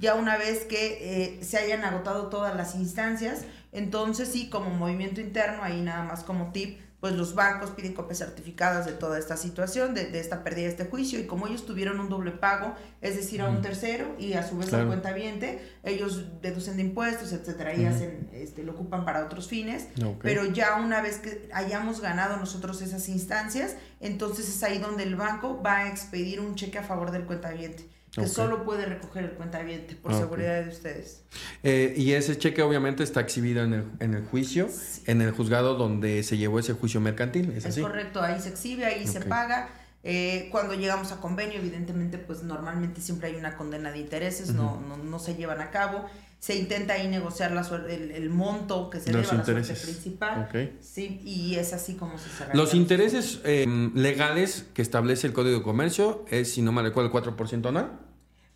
Ya 0.00 0.16
una 0.16 0.36
vez 0.36 0.64
que 0.64 0.98
eh, 1.00 1.44
se 1.44 1.56
hayan 1.58 1.84
agotado 1.84 2.26
todas 2.26 2.56
las 2.56 2.74
instancias, 2.74 3.44
entonces 3.72 4.28
sí, 4.28 4.50
como 4.50 4.70
movimiento 4.70 5.20
interno, 5.20 5.62
ahí 5.62 5.80
nada 5.80 6.02
más 6.02 6.24
como 6.24 6.50
tip, 6.50 6.80
pues 7.06 7.16
los 7.16 7.36
bancos 7.36 7.70
piden 7.70 7.92
copias 7.92 8.18
certificadas 8.18 8.84
de 8.84 8.90
toda 8.90 9.16
esta 9.16 9.36
situación, 9.36 9.94
de, 9.94 10.06
de, 10.06 10.18
esta 10.18 10.42
pérdida 10.42 10.64
de 10.64 10.70
este 10.70 10.86
juicio, 10.86 11.20
y 11.20 11.26
como 11.26 11.46
ellos 11.46 11.64
tuvieron 11.64 12.00
un 12.00 12.08
doble 12.08 12.32
pago, 12.32 12.74
es 13.00 13.14
decir, 13.14 13.40
a 13.42 13.48
un 13.48 13.62
tercero 13.62 14.16
y 14.18 14.32
a 14.32 14.42
su 14.42 14.58
vez 14.58 14.74
a 14.74 14.84
cuenta 14.84 15.12
viente, 15.12 15.60
ellos 15.84 16.24
deducen 16.42 16.76
de 16.76 16.82
impuestos, 16.82 17.32
etcétera, 17.32 17.76
y 17.76 17.84
hacen, 17.84 18.28
este, 18.32 18.64
lo 18.64 18.72
ocupan 18.72 19.04
para 19.04 19.24
otros 19.24 19.46
fines, 19.46 19.86
pero 20.20 20.46
ya 20.46 20.74
una 20.84 21.00
vez 21.00 21.18
que 21.18 21.48
hayamos 21.52 22.00
ganado 22.00 22.38
nosotros 22.38 22.82
esas 22.82 23.08
instancias, 23.08 23.76
entonces 24.00 24.48
es 24.48 24.62
ahí 24.62 24.78
donde 24.78 25.02
el 25.02 25.16
banco 25.16 25.60
va 25.62 25.78
a 25.78 25.88
expedir 25.88 26.40
un 26.40 26.54
cheque 26.54 26.78
a 26.78 26.82
favor 26.82 27.10
del 27.10 27.24
cuenta 27.24 27.50
viente 27.50 27.88
que 28.22 28.28
solo 28.28 28.64
puede 28.64 28.86
recoger 28.86 29.24
el 29.24 29.30
cuentaviente 29.32 29.94
por 29.94 30.14
seguridad 30.14 30.64
de 30.64 30.70
ustedes. 30.70 31.22
Eh, 31.62 31.94
y 31.96 32.12
ese 32.12 32.38
cheque 32.38 32.62
obviamente 32.62 33.02
está 33.02 33.20
exhibido 33.20 33.62
en 33.62 33.74
el, 33.74 33.84
en 34.00 34.14
el 34.14 34.24
juicio, 34.24 34.68
en 35.06 35.20
el 35.20 35.32
juzgado 35.32 35.74
donde 35.74 36.22
se 36.22 36.38
llevó 36.38 36.58
ese 36.58 36.72
juicio 36.72 37.00
mercantil, 37.00 37.52
¿es, 37.52 37.66
es 37.66 37.78
correcto, 37.78 38.22
ahí 38.22 38.40
se 38.40 38.48
exhibe, 38.48 38.86
ahí 38.86 39.06
se 39.06 39.20
paga. 39.20 39.68
Eh, 40.08 40.48
cuando 40.52 40.74
llegamos 40.74 41.10
a 41.10 41.16
convenio, 41.16 41.58
evidentemente, 41.58 42.16
pues 42.16 42.44
normalmente 42.44 43.00
siempre 43.00 43.28
hay 43.28 43.34
una 43.34 43.56
condena 43.56 43.90
de 43.90 43.98
intereses, 43.98 44.52
no, 44.54 44.80
no, 44.80 44.96
no, 44.96 45.18
se 45.18 45.34
llevan 45.34 45.60
a 45.60 45.70
cabo. 45.70 46.08
Se 46.38 46.54
intenta 46.54 46.94
ahí 46.94 47.08
negociar 47.08 47.52
la 47.52 47.62
el, 47.88 48.10
el, 48.12 48.30
monto 48.30 48.90
que 48.90 49.00
se 49.00 49.10
deba 49.10 49.20
a 49.20 49.34
la 49.34 49.44
suerte 49.44 49.74
principal. 49.74 50.48
Sí, 50.80 51.20
y 51.24 51.56
es 51.56 51.72
así 51.72 51.94
como 51.94 52.18
se 52.18 52.28
cerra. 52.28 52.54
Los 52.54 52.74
intereses 52.74 53.40
eh, 53.44 53.66
legales 53.94 54.66
que 54.74 54.82
establece 54.82 55.26
el 55.26 55.32
Código 55.32 55.58
de 55.58 55.64
Comercio 55.64 56.24
es, 56.28 56.52
si 56.52 56.62
no 56.62 56.72
me 56.72 56.82
recuerdo, 56.82 57.08
el 57.08 57.24
4% 57.24 57.68
anual. 57.68 58.00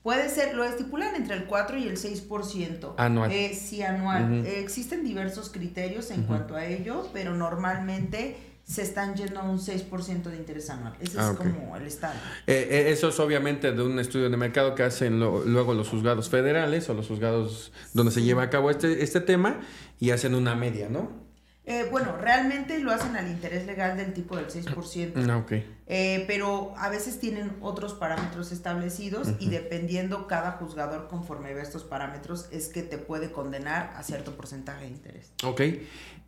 Puede 0.02 0.30
ser, 0.30 0.54
lo 0.54 0.64
estipulan 0.64 1.14
entre 1.14 1.34
el 1.34 1.44
4 1.44 1.78
y 1.78 1.88
el 1.88 1.98
6%. 1.98 2.94
Anual. 2.96 3.32
Eh, 3.32 3.54
sí, 3.54 3.82
anual. 3.82 4.46
existen 4.46 5.04
diversos 5.04 5.50
criterios 5.50 6.10
en 6.10 6.22
cuanto 6.22 6.56
a 6.56 6.64
ello, 6.64 7.08
pero 7.12 7.34
normalmente 7.34 8.36
se 8.70 8.82
están 8.82 9.16
yendo 9.16 9.40
a 9.40 9.42
un 9.42 9.58
6% 9.58 10.22
de 10.22 10.36
interés 10.36 10.70
anual. 10.70 10.94
Ese 11.00 11.18
es 11.18 11.24
ah, 11.24 11.34
como 11.36 11.76
el 11.76 11.88
estado. 11.88 12.14
Eh, 12.46 12.68
eh, 12.70 12.90
eso 12.90 13.08
es 13.08 13.18
obviamente 13.18 13.72
de 13.72 13.82
un 13.82 13.98
estudio 13.98 14.30
de 14.30 14.36
mercado 14.36 14.76
que 14.76 14.84
hacen 14.84 15.18
luego 15.18 15.74
los 15.74 15.88
juzgados 15.88 16.28
federales 16.28 16.88
o 16.88 16.94
los 16.94 17.08
juzgados 17.08 17.72
donde 17.94 18.12
se 18.12 18.22
lleva 18.22 18.44
a 18.44 18.50
cabo 18.50 18.70
este, 18.70 19.02
este 19.02 19.20
tema 19.20 19.58
y 19.98 20.10
hacen 20.10 20.36
una 20.36 20.54
media, 20.54 20.88
¿no? 20.88 21.10
Eh, 21.64 21.88
bueno, 21.90 22.16
realmente 22.16 22.78
lo 22.78 22.92
hacen 22.92 23.16
al 23.16 23.28
interés 23.28 23.66
legal 23.66 23.96
del 23.96 24.12
tipo 24.12 24.36
del 24.36 24.46
6%. 24.46 25.28
Ah, 25.28 25.38
okay. 25.38 25.66
Pero 26.28 26.72
a 26.76 26.88
veces 26.90 27.18
tienen 27.18 27.56
otros 27.60 27.94
parámetros 27.94 28.52
establecidos 28.52 29.30
y 29.40 29.50
dependiendo 29.50 30.28
cada 30.28 30.52
juzgador 30.52 31.08
conforme 31.08 31.52
ve 31.54 31.62
estos 31.62 31.82
parámetros 31.82 32.46
es 32.52 32.68
que 32.68 32.82
te 32.82 32.98
puede 32.98 33.32
condenar 33.32 33.92
a 33.96 34.04
cierto 34.04 34.36
porcentaje 34.36 34.84
de 34.84 34.90
interés. 34.90 35.32
Ok. 35.42 35.60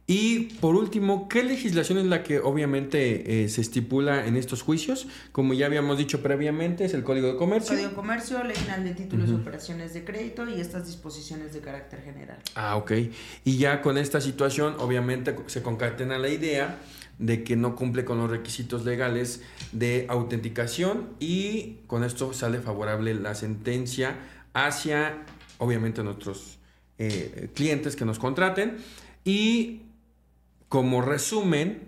Y 0.07 0.55
por 0.61 0.75
último, 0.75 1.29
¿qué 1.29 1.45
legislación 1.45 1.99
es 1.99 2.07
la 2.07 2.25
que 2.25 2.41
obviamente 2.41 3.45
eh, 3.45 3.49
se 3.49 3.61
estipula 3.61 4.27
en 4.27 4.37
estos 4.37 4.61
juicios? 4.63 5.07
Como 5.31 5.55
ya 5.55 5.67
habíamos 5.67 5.97
dicho 5.97 6.23
previamente, 6.23 6.85
es 6.85 6.95
el 6.95 7.05
Código 7.05 7.29
de 7.29 7.37
Comercio. 7.37 7.71
Código 7.71 7.91
de 7.91 7.95
Comercio, 7.95 8.43
Ley 8.43 8.57
General 8.57 8.85
de 8.85 8.95
Títulos 8.95 9.31
y 9.31 9.35
Operaciones 9.35 9.95
de 9.95 10.05
Crédito 10.05 10.49
y 10.49 10.61
estas 10.61 10.87
disposiciones 10.87 11.53
de 11.53 11.61
carácter 11.61 12.03
general. 12.03 12.39
Ah, 12.57 12.77
ok. 12.77 12.93
Y 13.45 13.59
ya 13.59 13.81
con 13.81 13.97
esta 13.97 14.21
situación, 14.21 14.75
obviamente 14.81 15.37
se 15.47 15.63
concatena 15.63 16.19
la 16.19 16.29
idea 16.29 16.79
de 17.19 17.45
que 17.45 17.55
no 17.55 17.77
cumple 17.77 18.05
con 18.05 18.19
los 18.19 18.29
requisitos 18.29 18.85
legales 18.85 19.43
de 19.71 20.07
autenticación 20.09 21.11
y 21.21 21.77
con 21.87 22.03
esto 22.03 22.33
sale 22.33 22.61
favorable 22.61 23.15
la 23.15 23.37
sentencia 23.37 24.17
hacia, 24.53 25.25
obviamente, 25.59 26.03
nuestros 26.03 26.59
eh, 26.99 27.51
clientes 27.55 27.95
que 27.95 28.05
nos 28.05 28.19
contraten. 28.19 28.79
Y 29.25 29.83
como 30.73 31.03
resumen, 31.03 31.83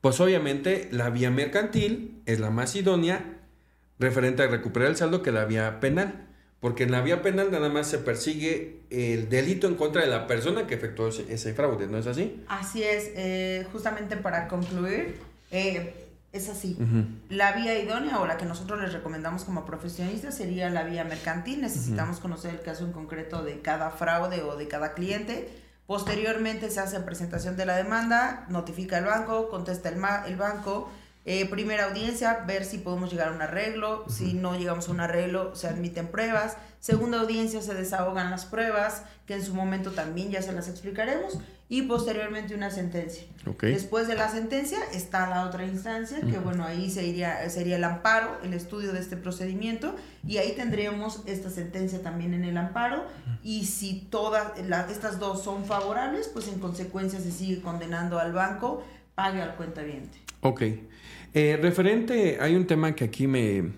pues 0.00 0.20
obviamente 0.20 0.88
la 0.92 1.10
vía 1.10 1.32
mercantil 1.32 2.22
es 2.26 2.38
la 2.38 2.50
más 2.50 2.76
idónea 2.76 3.40
referente 3.98 4.44
a 4.44 4.46
recuperar 4.46 4.90
el 4.90 4.96
saldo 4.96 5.20
que 5.20 5.32
la 5.32 5.46
vía 5.46 5.80
penal. 5.80 6.28
Porque 6.60 6.84
en 6.84 6.92
la 6.92 7.00
vía 7.00 7.22
penal 7.22 7.50
nada 7.50 7.70
más 7.70 7.88
se 7.88 7.98
persigue 7.98 8.82
el 8.90 9.28
delito 9.28 9.66
en 9.66 9.74
contra 9.74 10.02
de 10.02 10.06
la 10.06 10.28
persona 10.28 10.68
que 10.68 10.76
efectuó 10.76 11.08
ese, 11.08 11.54
fraude, 11.54 11.88
¿no 11.88 11.98
es 11.98 12.06
así? 12.06 12.40
Así 12.46 12.84
es, 12.84 13.10
eh, 13.16 13.66
justamente 13.72 14.16
para 14.16 14.46
concluir, 14.46 15.16
eh, 15.50 15.92
es 16.32 16.48
así. 16.48 16.78
La 17.30 17.54
vía 17.54 17.82
idónea 17.82 18.20
o 18.20 18.26
la 18.28 18.36
que 18.36 18.44
nosotros 18.44 18.80
les 18.80 18.92
recomendamos 18.92 19.42
como 19.42 19.66
profesionistas 19.66 20.36
sería 20.36 20.70
la 20.70 20.84
vía 20.84 21.02
mercantil. 21.02 21.62
Necesitamos 21.62 22.20
conocer 22.20 22.54
el 22.54 22.60
caso 22.60 22.84
en 22.84 22.92
concreto 22.92 23.42
de 23.42 23.60
cada 23.60 23.90
fraude 23.90 24.42
o 24.42 24.54
de 24.54 24.68
cada 24.68 24.94
cliente 24.94 25.48
Posteriormente 25.90 26.70
se 26.70 26.78
hace 26.78 27.00
presentación 27.00 27.56
de 27.56 27.66
la 27.66 27.74
demanda, 27.74 28.46
notifica 28.48 28.98
el 28.98 29.06
banco, 29.06 29.48
contesta 29.48 29.88
el, 29.88 30.00
el 30.28 30.36
banco. 30.36 30.88
Eh, 31.24 31.50
primera 31.50 31.86
audiencia, 31.86 32.44
ver 32.46 32.64
si 32.64 32.78
podemos 32.78 33.10
llegar 33.10 33.30
a 33.30 33.32
un 33.32 33.42
arreglo. 33.42 34.04
Si 34.08 34.34
no 34.34 34.56
llegamos 34.56 34.86
a 34.88 34.92
un 34.92 35.00
arreglo, 35.00 35.56
se 35.56 35.66
admiten 35.66 36.06
pruebas. 36.06 36.56
Segunda 36.78 37.20
audiencia, 37.20 37.60
se 37.60 37.74
desahogan 37.74 38.30
las 38.30 38.46
pruebas, 38.46 39.02
que 39.26 39.34
en 39.34 39.44
su 39.44 39.52
momento 39.52 39.90
también 39.90 40.30
ya 40.30 40.42
se 40.42 40.52
las 40.52 40.68
explicaremos 40.68 41.40
y 41.72 41.82
posteriormente 41.82 42.52
una 42.52 42.68
sentencia. 42.72 43.22
Después 43.62 44.08
de 44.08 44.16
la 44.16 44.28
sentencia 44.28 44.80
está 44.92 45.30
la 45.30 45.46
otra 45.46 45.64
instancia, 45.64 46.20
que 46.20 46.38
bueno, 46.38 46.64
ahí 46.64 46.90
sería, 46.90 47.48
sería 47.48 47.76
el 47.76 47.84
amparo, 47.84 48.38
el 48.42 48.54
estudio 48.54 48.92
de 48.92 48.98
este 48.98 49.16
procedimiento, 49.16 49.94
y 50.26 50.38
ahí 50.38 50.52
tendríamos 50.56 51.22
esta 51.26 51.48
sentencia 51.48 52.02
también 52.02 52.34
en 52.34 52.44
el 52.44 52.56
amparo, 52.56 53.06
y 53.44 53.66
si 53.66 54.08
todas 54.10 54.58
estas 54.90 55.20
dos 55.20 55.44
son 55.44 55.64
favorables, 55.64 56.26
pues 56.26 56.48
en 56.48 56.58
consecuencia 56.58 57.20
se 57.20 57.30
sigue 57.30 57.62
condenando 57.62 58.18
al 58.18 58.32
banco, 58.32 58.84
pague 59.14 59.40
al 59.40 59.54
cuentaviente. 59.54 60.18
Ok. 60.40 60.62
Eh, 61.32 61.56
referente, 61.62 62.38
hay 62.40 62.56
un 62.56 62.66
tema 62.66 62.96
que 62.96 63.04
aquí 63.04 63.28
me, 63.28 63.70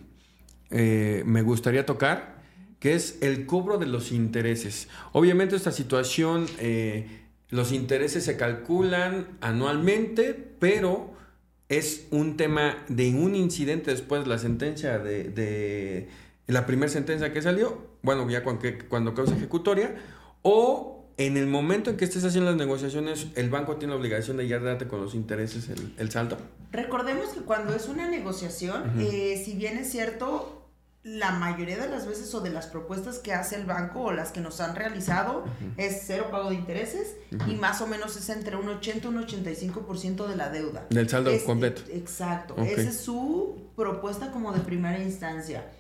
eh, 0.70 1.22
me 1.26 1.42
gustaría 1.42 1.84
tocar, 1.84 2.40
que 2.80 2.94
es 2.94 3.18
el 3.20 3.44
cobro 3.44 3.76
de 3.76 3.84
los 3.84 4.12
intereses. 4.12 4.88
Obviamente 5.12 5.56
esta 5.56 5.72
situación... 5.72 6.46
Eh, 6.58 7.18
los 7.52 7.70
intereses 7.70 8.24
se 8.24 8.38
calculan 8.38 9.36
anualmente, 9.42 10.32
pero 10.58 11.12
es 11.68 12.06
un 12.10 12.38
tema 12.38 12.82
de 12.88 13.10
un 13.10 13.34
incidente 13.34 13.90
después 13.90 14.24
de 14.24 14.30
la 14.30 14.38
sentencia 14.38 14.98
de, 14.98 16.08
la 16.46 16.64
primera 16.64 16.90
sentencia 16.90 17.30
que 17.30 17.42
salió, 17.42 17.90
bueno, 18.00 18.28
ya 18.30 18.42
cuando, 18.42 18.62
cuando 18.88 19.14
causa 19.14 19.36
ejecutoria, 19.36 19.94
o 20.40 21.04
en 21.18 21.36
el 21.36 21.46
momento 21.46 21.90
en 21.90 21.98
que 21.98 22.06
estés 22.06 22.24
haciendo 22.24 22.50
las 22.50 22.58
negociaciones, 22.58 23.26
el 23.34 23.50
banco 23.50 23.76
tiene 23.76 23.92
la 23.92 24.00
obligación 24.00 24.38
de 24.38 24.48
ya 24.48 24.58
darte 24.58 24.88
con 24.88 25.02
los 25.02 25.14
intereses 25.14 25.68
el, 25.68 25.94
el 25.98 26.10
saldo. 26.10 26.38
Recordemos 26.72 27.28
que 27.34 27.40
cuando 27.40 27.74
es 27.74 27.86
una 27.86 28.08
negociación, 28.08 28.98
eh, 28.98 29.42
si 29.44 29.52
bien 29.52 29.76
es 29.76 29.90
cierto, 29.90 30.61
la 31.04 31.32
mayoría 31.32 31.78
de 31.78 31.88
las 31.88 32.06
veces 32.06 32.32
o 32.32 32.40
de 32.40 32.50
las 32.50 32.66
propuestas 32.66 33.18
que 33.18 33.32
hace 33.32 33.56
el 33.56 33.66
banco 33.66 34.02
o 34.02 34.12
las 34.12 34.30
que 34.30 34.40
nos 34.40 34.60
han 34.60 34.76
realizado 34.76 35.44
es 35.76 36.02
cero 36.06 36.28
pago 36.30 36.50
de 36.50 36.54
intereses 36.54 37.16
y 37.48 37.54
más 37.56 37.80
o 37.80 37.88
menos 37.88 38.16
es 38.16 38.28
entre 38.28 38.54
un 38.56 38.68
80 38.68 39.08
y 39.08 39.10
un 39.10 39.26
85% 39.26 40.26
de 40.28 40.36
la 40.36 40.48
deuda. 40.50 40.86
Del 40.90 41.08
saldo 41.08 41.32
completo. 41.44 41.82
Exacto. 41.90 42.56
Esa 42.58 42.82
es 42.82 43.00
su 43.00 43.70
propuesta 43.74 44.30
como 44.30 44.52
de 44.52 44.60
primera 44.60 44.98
instancia. 45.00 45.72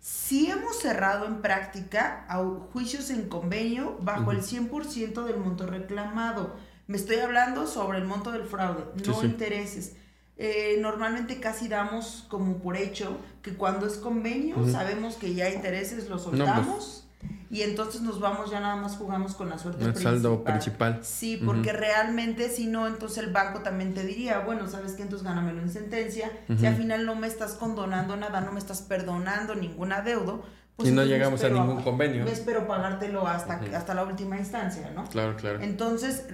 Sí 0.00 0.50
hemos 0.50 0.78
cerrado 0.78 1.26
en 1.26 1.40
práctica 1.40 2.26
a 2.28 2.42
juicios 2.72 3.10
en 3.10 3.28
convenio 3.28 3.96
bajo 4.02 4.32
el 4.32 4.42
100% 4.42 5.24
del 5.24 5.38
monto 5.38 5.66
reclamado. 5.66 6.56
Me 6.86 6.96
estoy 6.96 7.16
hablando 7.16 7.66
sobre 7.66 7.98
el 7.98 8.04
monto 8.04 8.32
del 8.32 8.44
fraude, 8.44 8.84
no 9.06 9.24
intereses. 9.24 9.96
Eh, 10.40 10.78
normalmente 10.80 11.40
casi 11.40 11.66
damos 11.66 12.24
como 12.28 12.58
por 12.58 12.76
hecho 12.76 13.18
que 13.42 13.54
cuando 13.54 13.88
es 13.88 13.94
convenio 13.94 14.64
sabemos 14.70 15.16
que 15.16 15.34
ya 15.34 15.50
intereses 15.50 16.08
los 16.08 16.22
pues. 16.22 16.38
soltamos. 16.38 17.08
y 17.50 17.62
entonces 17.62 18.02
nos 18.02 18.20
vamos, 18.20 18.48
ya 18.48 18.60
nada 18.60 18.76
más 18.76 18.96
jugamos 18.96 19.34
con 19.34 19.50
la 19.50 19.58
suerte 19.58 19.84
el 19.84 19.96
saldo 19.96 20.44
principal. 20.44 21.00
Sí, 21.02 21.42
porque 21.44 21.72
realmente 21.72 22.50
si 22.50 22.66
no, 22.66 22.86
entonces 22.86 23.18
el 23.18 23.32
banco 23.32 23.62
también 23.62 23.94
te 23.94 24.04
diría, 24.04 24.38
bueno, 24.38 24.68
¿sabes 24.68 24.92
qué? 24.92 25.02
Entonces 25.02 25.26
gánamelo 25.26 25.60
en 25.60 25.70
sentencia. 25.70 26.30
Si 26.56 26.66
al 26.66 26.76
final 26.76 27.04
no 27.04 27.16
me 27.16 27.26
estás 27.26 27.54
condonando 27.54 28.16
nada, 28.16 28.40
no 28.40 28.52
me 28.52 28.60
estás 28.60 28.82
perdonando 28.82 29.56
ningún 29.56 29.92
adeudo, 29.92 30.44
pues 30.76 30.90
y 30.90 30.92
no 30.92 31.02
llegamos 31.02 31.42
a 31.42 31.48
ningún 31.48 31.82
convenio. 31.82 32.24
Espero 32.26 32.68
pagártelo 32.68 33.26
hasta, 33.26 33.60
hasta 33.74 33.94
la 33.94 34.04
última 34.04 34.38
instancia, 34.38 34.92
¿no? 34.94 35.02
Claro, 35.08 35.34
claro. 35.34 35.60
Entonces, 35.60 36.26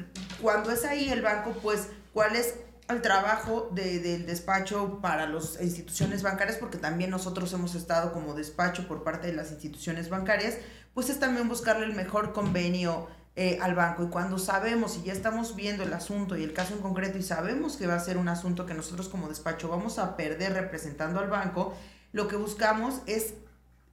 cuando 0.42 0.70
es 0.70 0.84
ahí 0.84 1.08
el 1.08 1.22
banco, 1.22 1.54
pues, 1.62 1.88
¿cuál 2.12 2.36
es 2.36 2.56
al 2.86 3.02
trabajo 3.02 3.70
del 3.72 4.26
despacho 4.26 4.98
para 5.00 5.26
las 5.26 5.60
instituciones 5.60 6.22
bancarias, 6.22 6.58
porque 6.58 6.78
también 6.78 7.10
nosotros 7.10 7.52
hemos 7.52 7.74
estado 7.74 8.12
como 8.12 8.34
despacho 8.34 8.86
por 8.86 9.02
parte 9.02 9.28
de 9.28 9.32
las 9.32 9.50
instituciones 9.50 10.10
bancarias, 10.10 10.58
pues 10.92 11.08
es 11.08 11.18
también 11.18 11.48
buscarle 11.48 11.86
el 11.86 11.94
mejor 11.94 12.32
convenio 12.32 13.08
eh, 13.36 13.58
al 13.60 13.74
banco. 13.74 14.04
Y 14.04 14.08
cuando 14.08 14.38
sabemos 14.38 14.96
y 14.96 15.06
ya 15.06 15.12
estamos 15.12 15.56
viendo 15.56 15.82
el 15.82 15.92
asunto 15.92 16.36
y 16.36 16.44
el 16.44 16.52
caso 16.52 16.74
en 16.74 16.80
concreto 16.80 17.18
y 17.18 17.22
sabemos 17.22 17.76
que 17.76 17.86
va 17.86 17.94
a 17.94 18.00
ser 18.00 18.16
un 18.18 18.28
asunto 18.28 18.66
que 18.66 18.74
nosotros 18.74 19.08
como 19.08 19.28
despacho 19.28 19.68
vamos 19.68 19.98
a 19.98 20.16
perder 20.16 20.52
representando 20.52 21.20
al 21.20 21.28
banco, 21.28 21.74
lo 22.12 22.28
que 22.28 22.36
buscamos 22.36 23.00
es 23.06 23.34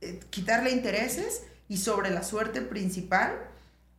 eh, 0.02 0.20
quitarle 0.30 0.72
intereses 0.72 1.44
y 1.68 1.78
sobre 1.78 2.12
la 2.12 2.24
suerte 2.24 2.62
principal 2.62 3.51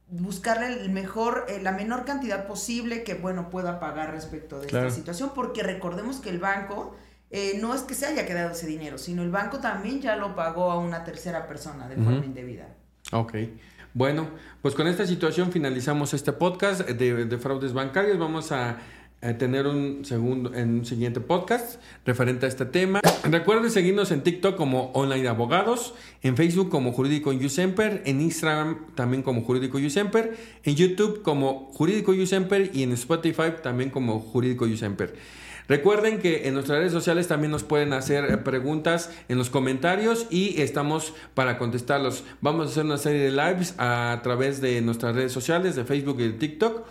buscarle 0.09 0.82
el 0.82 0.90
mejor, 0.90 1.47
eh, 1.49 1.61
la 1.62 1.73
menor 1.73 2.04
cantidad 2.04 2.47
posible 2.47 3.02
que, 3.02 3.14
bueno, 3.14 3.50
pueda 3.50 3.80
pagar 3.80 4.11
respecto 4.11 4.61
de 4.61 4.66
esta 4.66 4.90
situación, 4.90 5.32
porque 5.35 5.62
recordemos 5.62 6.21
que 6.21 6.30
el 6.30 6.38
banco 6.38 6.94
eh, 7.30 7.59
no 7.61 7.75
es 7.75 7.82
que 7.82 7.94
se 7.94 8.06
haya 8.06 8.26
quedado 8.26 8.50
ese 8.50 8.66
dinero, 8.66 8.99
sino 8.99 9.23
el 9.23 9.30
banco 9.30 9.59
también 9.59 10.00
ya 10.00 10.16
lo 10.16 10.37
pagó 10.37 10.71
a 10.71 10.78
una 10.78 11.04
tercera 11.04 11.47
persona 11.47 11.88
de 11.88 11.97
forma 11.97 12.25
indebida. 12.25 12.68
Ok. 13.12 13.35
Bueno, 13.94 14.28
pues 14.61 14.75
con 14.75 14.87
esta 14.87 15.06
situación 15.06 15.52
finalizamos 15.52 16.14
este 16.14 16.32
podcast 16.32 16.82
de, 16.82 17.26
de 17.26 17.38
fraudes 17.38 17.73
bancarios. 17.73 18.18
Vamos 18.18 18.52
a 18.52 18.78
tener 19.38 19.69
un 19.69 20.05
segundo 20.05 20.52
en 20.52 20.81
un 20.81 20.85
siguiente 20.85 21.21
podcast 21.21 21.81
referente 22.05 22.47
a 22.47 22.49
este 22.49 22.67
tema. 22.67 23.00
Recuerden 23.23 23.71
seguirnos 23.71 24.11
en 24.11 24.23
TikTok 24.23 24.57
como 24.57 24.91
Online 24.95 25.29
Abogados, 25.29 25.95
en 26.23 26.37
Facebook 26.37 26.71
como 26.71 26.93
Jurídico 26.93 27.33
Yusemper, 27.33 28.02
en 28.05 28.21
Instagram 28.21 28.87
también 28.97 29.23
como 29.23 29.43
Jurídico 29.43 29.79
Yusemper, 29.79 30.37
en 30.64 30.75
YouTube 30.75 31.23
como 31.23 31.71
Jurídico 31.73 32.12
Yusemper 32.12 32.71
y 32.75 32.83
en 32.83 32.93
Spotify 32.93 33.52
también 33.62 33.91
como 33.91 34.19
Jurídico 34.19 34.67
Yusemper. 34.67 35.14
Recuerden 35.69 36.19
que 36.19 36.49
en 36.49 36.55
nuestras 36.55 36.79
redes 36.79 36.93
sociales 36.93 37.29
también 37.29 37.52
nos 37.52 37.62
pueden 37.62 37.93
hacer 37.93 38.25
eh, 38.25 38.37
preguntas 38.38 39.11
en 39.29 39.38
los 39.38 39.49
comentarios 39.49 40.26
y 40.29 40.61
estamos 40.61 41.14
para 41.35 41.59
contestarlos. 41.59 42.25
Vamos 42.41 42.67
a 42.67 42.71
hacer 42.71 42.85
una 42.85 42.99
serie 42.99 43.21
de 43.21 43.31
lives 43.31 43.75
a 43.79 44.21
través 44.25 44.61
de 44.61 44.81
nuestras 44.83 45.14
redes 45.14 45.33
sociales, 45.33 45.76
de 45.76 45.85
Facebook 45.85 46.17
y 46.19 46.25
de 46.25 46.33
TikTok 46.33 46.85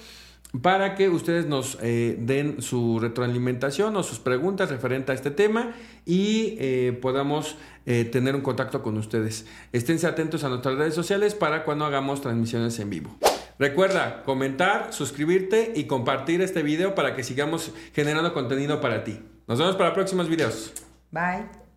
para 0.60 0.96
que 0.96 1.10
ustedes 1.10 1.46
nos 1.46 1.78
eh, 1.82 2.18
den 2.20 2.62
su 2.62 3.00
retroalimentación 3.00 3.96
o 3.96 4.04
sus 4.04 4.20
preguntas 4.20 4.70
referente 4.70 5.12
a 5.12 5.16
este 5.16 5.32
tema 5.32 5.72
y 6.06 6.58
eh, 6.60 6.98
podamos 7.02 7.56
eh, 7.86 8.06
tener 8.06 8.36
un 8.36 8.42
contacto 8.42 8.84
con 8.84 8.98
ustedes. 8.98 9.46
Esténse 9.72 10.08
atentos 10.08 10.44
a 10.44 10.50
nuestras 10.50 10.76
redes 10.76 10.94
sociales 10.94 11.36
para 11.36 11.64
cuando 11.64 11.86
hagamos 11.86 12.22
transmisiones 12.22 12.78
en 12.80 12.90
vivo. 12.90 13.16
Recuerda 13.60 14.24
comentar, 14.24 14.92
suscribirte 14.92 15.72
y 15.76 15.86
compartir 15.86 16.42
este 16.42 16.64
video 16.64 16.96
para 16.96 17.16
que 17.16 17.24
sigamos 17.24 17.72
generando 17.94 18.34
contenido 18.34 18.82
para 18.82 19.04
ti. 19.04 19.20
Nos 19.48 19.60
vemos 19.60 19.76
para 19.76 19.94
próximos 19.94 20.28
videos. 20.28 20.74
Bye. 21.12 21.61